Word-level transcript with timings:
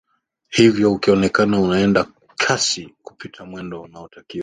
hivyo 0.49 0.91
ukionekana 0.93 1.59
unaenda 1.59 2.05
kasi 2.35 2.93
kupita 3.03 3.45
mwendo 3.45 3.81
unaotakiwa 3.81 4.39